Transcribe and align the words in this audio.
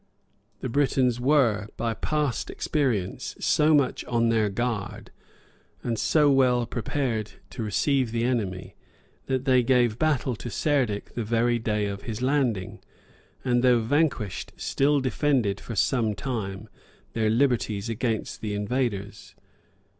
[]The 0.61 0.67
Britons 0.69 1.19
were, 1.21 1.67
by 1.77 1.93
past 1.93 2.49
experience, 2.49 3.35
so 3.39 3.75
much 3.75 4.03
on 4.05 4.29
their 4.29 4.49
guard, 4.49 5.11
and 5.83 5.99
so 5.99 6.27
well 6.31 6.65
prepared 6.65 7.33
to 7.51 7.61
receive 7.61 8.11
the 8.11 8.23
enemy, 8.23 8.73
that 9.27 9.45
they 9.45 9.61
gave 9.61 9.99
battle 9.99 10.35
to 10.37 10.49
Cerdic 10.49 11.13
the 11.13 11.23
very 11.23 11.59
day 11.59 11.85
of 11.85 12.01
his 12.01 12.19
landing; 12.23 12.79
and, 13.45 13.61
though 13.63 13.79
vanquished, 13.79 14.53
still 14.57 15.01
defended, 15.01 15.59
for 15.59 15.75
some 15.75 16.15
time, 16.15 16.67
their 17.13 17.29
liberties 17.29 17.87
against 17.87 18.41
the 18.41 18.55
invaders. 18.55 19.35